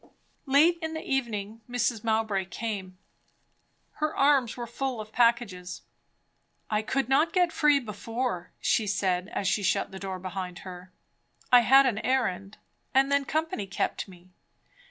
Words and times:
Late 0.47 0.79
in 0.81 0.95
the 0.95 1.03
evening 1.07 1.61
Mrs. 1.69 2.03
Mowbray 2.03 2.45
came. 2.45 2.97
Her 3.97 4.15
arms 4.17 4.57
were 4.57 4.65
full 4.65 4.99
of 4.99 5.11
packages. 5.11 5.83
"I 6.71 6.81
could 6.81 7.07
not 7.07 7.33
get 7.33 7.51
free 7.51 7.79
before," 7.79 8.49
she 8.59 8.87
said, 8.87 9.27
as 9.29 9.47
she 9.47 9.61
shut 9.61 9.91
the 9.91 9.99
door 9.99 10.17
behind 10.17 10.61
her. 10.65 10.91
"I 11.51 11.59
had 11.59 11.85
an 11.85 11.99
errand 11.99 12.57
and 12.95 13.11
then 13.11 13.25
company 13.25 13.67
kept 13.67 14.07
me. 14.07 14.31